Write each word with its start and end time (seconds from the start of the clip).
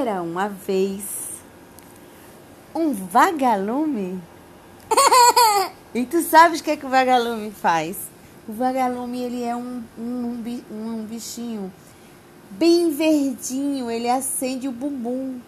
Era 0.00 0.22
uma 0.22 0.48
vez 0.48 1.04
um 2.74 2.94
vagalume. 2.94 4.18
e 5.94 6.06
tu 6.06 6.22
sabes 6.22 6.60
o 6.60 6.64
que, 6.64 6.70
é 6.70 6.76
que 6.78 6.86
o 6.86 6.88
vagalume 6.88 7.50
faz? 7.50 7.98
O 8.48 8.54
vagalume 8.54 9.22
ele 9.22 9.44
é 9.44 9.54
um, 9.54 9.84
um, 9.98 10.42
um 10.70 11.04
bichinho 11.04 11.70
bem 12.52 12.90
verdinho. 12.90 13.90
Ele 13.90 14.08
acende 14.08 14.66
o 14.66 14.72
bumbum 14.72 15.38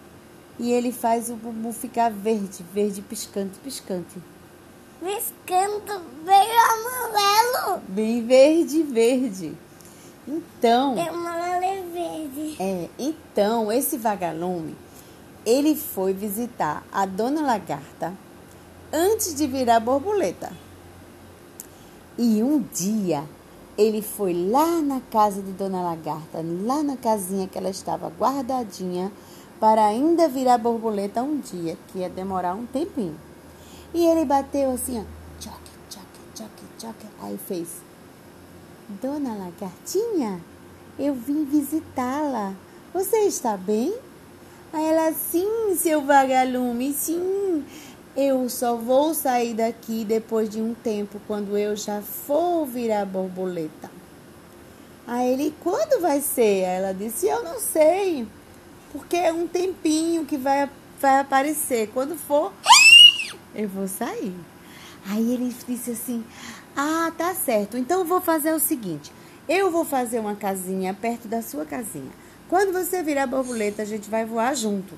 e 0.59 0.71
ele 0.71 0.91
faz 0.91 1.31
o 1.31 1.35
bumbum 1.35 1.73
ficar 1.73 2.11
verde, 2.11 2.63
verde 2.71 3.01
piscante, 3.01 3.57
piscante. 3.63 4.19
Piscando 5.01 6.01
bem 6.23 6.47
amarelo. 6.69 7.81
Bem 7.87 8.23
verde, 8.23 8.83
verde. 8.83 9.57
Então. 10.27 10.97
É 10.99 11.09
amarelo 11.09 11.44
É, 12.59 12.89
então 12.97 13.71
esse 13.71 13.97
vagalume 13.97 14.75
ele 15.45 15.75
foi 15.75 16.11
visitar 16.11 16.83
a 16.91 17.05
dona 17.05 17.41
lagarta 17.41 18.13
antes 18.91 19.35
de 19.35 19.45
virar 19.45 19.79
borboleta. 19.79 20.51
E 22.17 22.41
um 22.41 22.59
dia 22.73 23.23
ele 23.77 24.01
foi 24.01 24.33
lá 24.33 24.81
na 24.81 25.01
casa 25.01 25.41
de 25.41 25.51
dona 25.51 25.81
lagarta, 25.81 26.43
lá 26.63 26.81
na 26.81 26.97
casinha 26.97 27.47
que 27.47 27.57
ela 27.57 27.69
estava 27.69 28.07
guardadinha 28.07 29.11
para 29.59 29.85
ainda 29.85 30.27
virar 30.27 30.57
borboleta 30.57 31.21
um 31.21 31.39
dia, 31.39 31.77
que 31.87 31.99
ia 31.99 32.09
demorar 32.09 32.55
um 32.55 32.65
tempinho. 32.65 33.17
E 33.93 34.05
ele 34.05 34.25
bateu 34.25 34.71
assim, 34.71 34.99
ó, 34.99 35.03
choque, 35.41 35.71
choque, 35.89 36.19
choque, 36.35 36.63
choque. 36.79 37.05
Aí 37.21 37.37
fez, 37.37 37.67
Dona 39.01 39.33
Lagartinha, 39.33 40.39
eu 40.97 41.13
vim 41.13 41.45
visitá-la. 41.45 42.53
Você 42.93 43.17
está 43.19 43.57
bem? 43.57 43.93
Aí 44.71 44.85
ela, 44.85 45.13
sim, 45.13 45.75
seu 45.77 46.01
vagalume, 46.01 46.93
sim. 46.93 47.63
Eu 48.15 48.47
só 48.49 48.75
vou 48.75 49.13
sair 49.13 49.53
daqui 49.53 50.05
depois 50.05 50.49
de 50.49 50.61
um 50.61 50.73
tempo, 50.73 51.19
quando 51.27 51.57
eu 51.57 51.75
já 51.75 52.01
for 52.01 52.65
virar 52.65 53.05
borboleta. 53.05 53.91
Aí 55.05 55.33
ele, 55.33 55.53
quando 55.61 56.01
vai 56.01 56.21
ser? 56.21 56.65
Aí 56.65 56.77
ela 56.77 56.93
disse, 56.93 57.27
eu 57.27 57.43
não 57.43 57.59
sei, 57.59 58.27
porque 58.91 59.17
é 59.17 59.31
um 59.31 59.47
tempinho 59.47 60.25
que 60.25 60.37
vai, 60.37 60.69
vai 60.99 61.19
aparecer. 61.19 61.89
Quando 61.93 62.15
for, 62.15 62.51
eu 63.53 63.67
vou 63.67 63.87
sair. 63.87 64.33
Aí 65.07 65.33
ele 65.33 65.53
disse 65.67 65.91
assim: 65.91 66.23
Ah, 66.75 67.11
tá 67.15 67.33
certo. 67.33 67.77
Então 67.77 67.99
eu 67.99 68.05
vou 68.05 68.21
fazer 68.21 68.51
o 68.53 68.59
seguinte: 68.59 69.11
eu 69.47 69.69
vou 69.69 69.85
fazer 69.85 70.19
uma 70.19 70.35
casinha 70.35 70.93
perto 70.93 71.27
da 71.27 71.41
sua 71.41 71.65
casinha. 71.65 72.11
Quando 72.49 72.73
você 72.73 73.01
virar 73.01 73.27
borboleta, 73.27 73.81
a 73.81 73.85
gente 73.85 74.09
vai 74.09 74.25
voar 74.25 74.55
junto. 74.55 74.93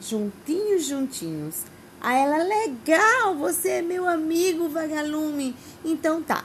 Juntinhos, 0.00 0.84
juntinhos. 0.84 1.62
Aí 2.00 2.20
ela, 2.20 2.38
legal, 2.38 3.34
você 3.36 3.68
é 3.68 3.82
meu 3.82 4.08
amigo, 4.08 4.68
vagalume. 4.68 5.54
Então 5.84 6.22
tá. 6.22 6.44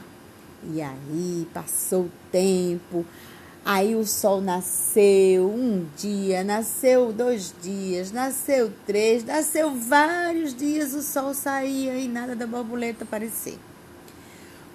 E 0.72 0.82
aí 0.82 1.48
passou 1.54 2.04
o 2.04 2.12
tempo. 2.32 3.06
Aí 3.66 3.96
o 3.96 4.06
sol 4.06 4.40
nasceu 4.40 5.50
um 5.50 5.86
dia, 5.98 6.42
nasceu 6.42 7.12
dois 7.12 7.54
dias, 7.62 8.14
nasceu 8.14 8.72
três, 8.86 9.26
nasceu 9.26 9.76
vários 9.76 10.56
dias. 10.56 10.94
O 10.94 11.02
sol 11.02 11.34
saía 11.34 11.98
e 11.98 12.08
nada 12.08 12.34
da 12.34 12.48
borboleta 12.48 13.04
aparecer. 13.04 13.60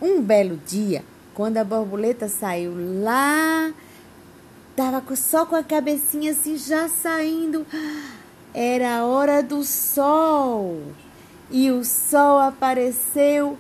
Um 0.00 0.20
belo 0.20 0.58
dia, 0.66 1.02
quando 1.34 1.58
a 1.58 1.64
borboleta 1.64 2.28
saiu 2.28 2.72
lá, 3.02 3.72
tava 4.76 5.02
só 5.16 5.46
com 5.46 5.56
a 5.56 5.62
cabecinha 5.62 6.32
assim 6.32 6.56
já 6.56 6.88
saindo. 6.88 7.66
Era 8.54 8.98
a 8.98 9.04
hora 9.04 9.42
do 9.42 9.64
sol. 9.64 10.82
E 11.50 11.70
o 11.70 11.84
sol 11.84 12.38
apareceu 12.38 13.58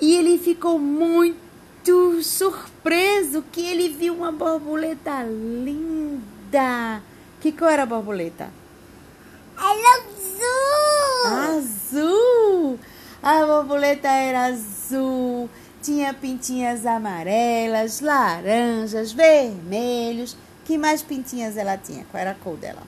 e 0.00 0.14
ele 0.16 0.38
ficou 0.38 0.78
muito 0.78 1.50
muito 1.80 2.22
surpreso 2.22 3.42
que 3.50 3.60
ele 3.60 3.88
viu 3.88 4.14
uma 4.14 4.30
borboleta 4.30 5.22
linda. 5.22 7.02
Que 7.40 7.52
cor 7.52 7.70
era 7.70 7.84
a 7.84 7.86
borboleta? 7.86 8.50
Era 9.58 9.96
azul. 9.98 11.58
Azul. 11.58 12.78
A 13.22 13.46
borboleta 13.46 14.08
era 14.08 14.46
azul. 14.46 15.19
Tinha 15.82 16.12
pintinhas 16.12 16.84
amarelas, 16.84 18.00
laranjas, 18.00 19.12
vermelhos. 19.12 20.36
Que 20.64 20.76
mais 20.76 21.02
pintinhas 21.02 21.56
ela 21.56 21.76
tinha? 21.78 22.04
Qual 22.10 22.20
era 22.20 22.32
a 22.32 22.34
cor 22.34 22.56
dela? 22.56 22.82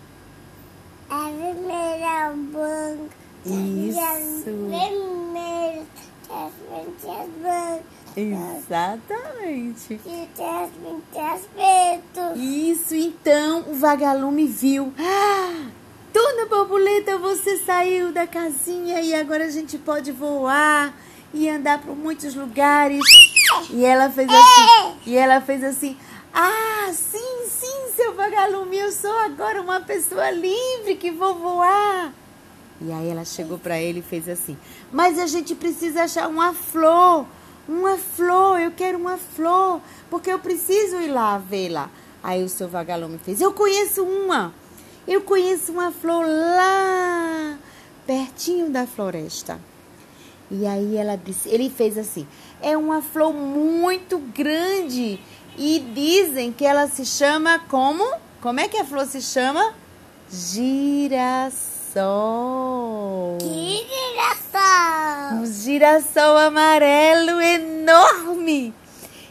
A 1.08 1.30
vermelha, 1.30 2.32
branca. 2.52 3.16
Isso. 3.44 4.68
Vermelha, 4.68 5.82
as 6.30 6.52
pintinhas 6.52 7.28
brancas. 7.40 8.02
Exatamente. 8.14 10.00
feito. 11.54 12.38
Isso, 12.38 12.94
então 12.94 13.64
o 13.70 13.74
vagalume 13.74 14.46
viu. 14.46 14.92
Ah, 14.98 15.70
Dona 16.12 16.46
Borboleta, 16.46 17.16
você 17.16 17.56
saiu 17.58 18.12
da 18.12 18.26
casinha 18.26 19.00
e 19.00 19.14
agora 19.14 19.46
a 19.46 19.50
gente 19.50 19.78
pode 19.78 20.12
voar 20.12 20.94
e 21.32 21.48
andar 21.48 21.80
por 21.80 21.96
muitos 21.96 22.34
lugares. 22.34 23.02
E 23.70 23.84
ela 23.84 24.10
fez 24.10 24.28
assim. 24.28 24.98
E 25.06 25.16
ela 25.16 25.40
fez 25.40 25.64
assim. 25.64 25.96
Ah, 26.32 26.90
sim, 26.92 27.46
sim, 27.48 27.92
seu 27.94 28.14
vagalume, 28.14 28.78
eu 28.78 28.90
sou 28.90 29.16
agora 29.18 29.60
uma 29.60 29.80
pessoa 29.80 30.30
livre 30.30 30.96
que 30.96 31.10
vou 31.10 31.34
voar. 31.34 32.12
E 32.80 32.90
aí 32.90 33.08
ela 33.08 33.24
chegou 33.24 33.58
para 33.58 33.78
ele 33.80 34.00
e 34.00 34.02
fez 34.02 34.28
assim: 34.28 34.56
Mas 34.90 35.18
a 35.18 35.26
gente 35.26 35.54
precisa 35.54 36.04
achar 36.04 36.28
uma 36.28 36.54
flor 36.54 37.26
uma 37.68 37.96
flor, 37.96 38.60
eu 38.60 38.72
quero 38.72 38.98
uma 38.98 39.16
flor, 39.16 39.80
porque 40.10 40.30
eu 40.30 40.38
preciso 40.38 40.96
ir 41.00 41.08
lá 41.08 41.38
vê-la. 41.38 41.90
Aí 42.22 42.42
o 42.42 42.48
seu 42.48 42.68
vagalume 42.68 43.18
fez: 43.18 43.40
Eu 43.40 43.52
conheço 43.52 44.02
uma, 44.04 44.52
eu 45.06 45.22
conheço 45.22 45.72
uma 45.72 45.90
flor 45.90 46.24
lá, 46.26 47.58
pertinho 48.06 48.70
da 48.70 48.86
floresta. 48.86 49.58
E 50.54 50.66
aí 50.66 50.98
ela 50.98 51.16
disse, 51.16 51.48
ele 51.48 51.70
fez 51.70 51.96
assim: 51.96 52.28
É 52.60 52.76
uma 52.76 53.00
flor 53.00 53.32
muito 53.32 54.18
grande 54.18 55.18
e 55.56 55.78
dizem 55.94 56.52
que 56.52 56.66
ela 56.66 56.86
se 56.88 57.06
chama 57.06 57.58
como? 57.70 58.04
Como 58.42 58.60
é 58.60 58.68
que 58.68 58.76
a 58.76 58.84
flor 58.84 59.06
se 59.06 59.22
chama? 59.22 59.72
Girassol. 60.30 61.78
Que 63.40 63.86
girassol? 63.88 65.38
Um 65.38 65.46
girassol 65.46 66.36
amarelo 66.36 67.40
enorme. 67.40 68.74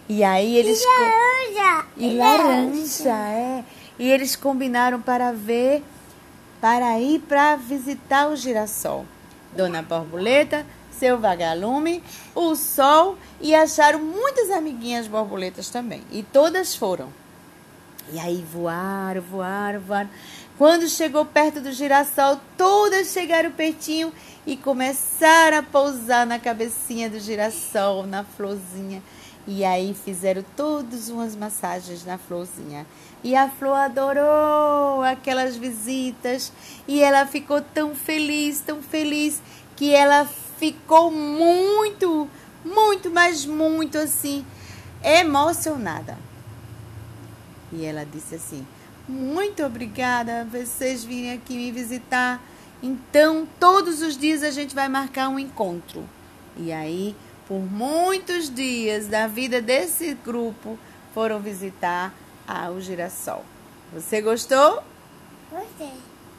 E 0.10 0.24
aí 0.24 0.58
eles. 0.58 0.82
E 0.82 0.86
laranja. 0.88 1.86
E 1.98 2.18
laranja, 2.18 3.10
é. 3.10 3.64
E 4.00 4.10
eles 4.10 4.36
combinaram 4.36 5.00
para 5.00 5.32
ver, 5.32 5.84
para 6.60 7.00
ir 7.00 7.20
para 7.20 7.58
visitar 7.58 8.28
o 8.28 8.36
girassol. 8.36 9.06
Dona 9.56 9.84
Borboleta, 9.84 10.66
seu 11.02 11.18
vagalume, 11.18 12.04
o 12.36 12.56
sol 12.56 13.18
e 13.40 13.56
acharam 13.56 13.98
muitas 13.98 14.52
amiguinhas 14.52 15.08
borboletas 15.08 15.68
também. 15.68 16.04
E 16.12 16.22
todas 16.22 16.76
foram. 16.76 17.10
E 18.14 18.20
aí 18.20 18.46
voaram, 18.54 19.20
voaram, 19.20 19.80
voaram. 19.80 20.10
Quando 20.60 20.88
chegou 20.88 21.26
perto 21.26 21.60
do 21.60 21.72
girassol, 21.72 22.40
todas 22.56 23.12
chegaram 23.12 23.52
pertinho 23.52 24.14
e 24.46 24.56
começaram 24.56 25.58
a 25.58 25.64
pousar 25.64 26.24
na 26.24 26.38
cabecinha 26.38 27.10
do 27.10 27.20
girassol, 27.20 28.06
na 28.06 28.24
florzinha. 28.24 29.02
E 29.48 29.66
aí 29.66 29.96
fizeram 30.06 30.46
todas 30.56 31.10
umas 31.10 31.36
massagens 31.36 32.06
na 32.06 32.20
florzinha. 32.20 32.86
E 33.24 33.36
a 33.36 33.50
flor 33.50 33.76
adorou 33.76 35.02
aquelas 35.02 35.56
visitas. 35.56 36.52
E 36.88 37.02
ela 37.02 37.26
ficou 37.26 37.60
tão 37.60 37.96
feliz, 37.96 38.62
tão 38.62 38.84
feliz, 38.84 39.42
que 39.76 39.96
ela 39.96 40.28
ficou 40.62 41.10
muito, 41.10 42.30
muito, 42.64 43.10
mas 43.10 43.48
muito 43.48 43.98
assim, 43.98 44.46
emocionada. 45.04 46.16
E 47.74 47.84
ela 47.84 48.06
disse 48.06 48.36
assim: 48.36 48.68
Muito 49.10 49.64
obrigada 49.64 50.48
vocês 50.52 51.04
virem 51.04 51.34
aqui 51.34 51.56
me 51.56 51.72
visitar. 51.72 52.40
Então, 52.84 53.48
todos 53.60 54.04
os 54.04 54.16
dias 54.16 54.44
a 54.44 54.52
gente 54.52 54.76
vai 54.76 54.88
marcar 54.88 55.30
um 55.30 55.40
encontro. 55.40 56.08
E 56.56 56.72
aí, 56.72 57.16
por 57.48 57.60
muitos 57.60 58.48
dias 58.54 59.08
da 59.08 59.26
vida 59.26 59.60
desse 59.62 60.14
grupo, 60.14 60.78
foram 61.12 61.40
visitar 61.40 62.14
o 62.72 62.80
girassol. 62.80 63.44
Você 63.94 64.22
gostou? 64.22 64.84
Gostei. 65.50 65.94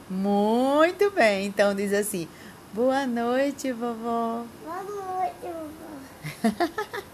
Muito 0.08 1.10
bem. 1.10 1.46
Então 1.46 1.74
diz 1.74 1.92
assim: 1.92 2.28
Boa 2.72 3.06
noite, 3.06 3.70
vovó. 3.72 4.46
Boa 4.64 4.82
noite, 4.82 5.52
vovó. 5.52 7.02